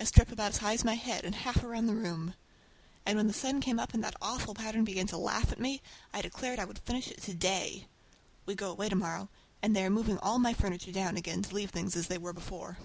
A 0.00 0.06
strip 0.06 0.32
about 0.32 0.52
as 0.52 0.56
high 0.56 0.72
as 0.72 0.84
my 0.84 0.94
head 0.94 1.26
and 1.26 1.34
half 1.34 1.62
around 1.62 1.84
the 1.84 1.94
room. 1.94 2.32
And 3.04 3.10
then 3.18 3.18
when 3.18 3.26
the 3.26 3.34
sun 3.34 3.60
came 3.60 3.78
and 3.78 4.02
that 4.02 4.16
awful 4.22 4.54
pattern 4.54 4.84
began 4.84 5.06
to 5.08 5.18
laugh 5.18 5.52
at 5.52 5.60
me 5.60 5.82
I 6.14 6.22
declared 6.22 6.58
I 6.58 6.64
would 6.64 6.78
finish 6.78 7.10
it 7.10 7.20
to 7.24 7.34
day! 7.34 7.86
We 8.46 8.54
go 8.54 8.70
away 8.70 8.88
to 8.88 8.96
morrow, 8.96 9.28
and 9.60 9.76
they 9.76 9.84
are 9.84 9.90
moving 9.90 10.16
all 10.16 10.38
my 10.38 10.54
furniture 10.54 10.92
down 10.92 11.18
again 11.18 11.42
to 11.42 11.54
leave 11.54 11.72
things 11.72 11.94
as 11.94 12.06
they 12.06 12.16
were 12.16 12.32
before. 12.32 12.78